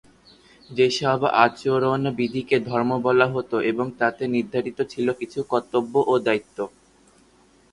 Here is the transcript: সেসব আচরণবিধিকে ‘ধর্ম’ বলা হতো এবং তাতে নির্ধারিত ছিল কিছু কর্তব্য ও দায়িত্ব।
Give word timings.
সেসব 0.69 1.21
আচরণবিধিকে 1.43 2.57
‘ধর্ম’ 2.61 2.91
বলা 3.03 3.27
হতো 3.27 3.55
এবং 3.71 3.85
তাতে 3.99 4.23
নির্ধারিত 4.27 4.79
ছিল 4.91 5.07
কিছু 5.19 5.39
কর্তব্য 5.51 5.93
ও 6.07 6.13
দায়িত্ব। 6.19 6.57